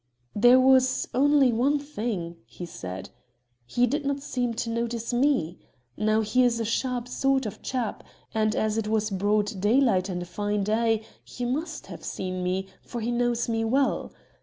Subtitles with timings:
[0.35, 3.11] "There was only one thing," he said
[3.67, 5.59] "he did not seem to notice me.
[5.95, 8.03] Now, he is a sharp sort of chap,
[8.33, 12.65] and as it was broad daylight and a fine day, he must have seen me,
[12.81, 14.11] for he knows me well.